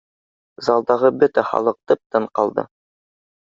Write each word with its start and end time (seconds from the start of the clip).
Залдағы 0.67 1.11
бөтә 1.23 1.43
халыҡ 1.49 1.77
тып-тын 1.93 2.27
ҡалды 2.41 2.67